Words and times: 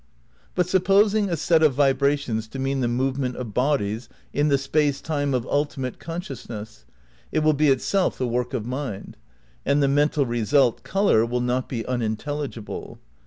But 0.55 0.67
supposing 0.67 1.29
a 1.29 1.37
set 1.37 1.61
of 1.61 1.75
vibrations 1.75 2.47
to 2.47 2.57
mean 2.57 2.79
the 2.79 2.87
move 2.87 3.19
ment 3.19 3.35
of 3.35 3.53
bodies 3.53 4.09
in 4.33 4.47
the 4.47 4.57
Space 4.57 4.99
Time 4.99 5.35
of 5.35 5.45
ultimate 5.45 5.99
conscious 5.99 6.49
ness, 6.49 6.85
it 7.31 7.41
will 7.43 7.53
be 7.53 7.67
itself 7.67 8.17
the 8.17 8.27
work 8.27 8.55
of 8.55 8.65
mind; 8.65 9.15
and 9.63 9.83
the 9.83 9.87
mental 9.87 10.25
result, 10.25 10.81
colour, 10.81 11.23
will 11.23 11.39
not 11.39 11.69
be 11.69 11.85
unintelligible. 11.85 12.97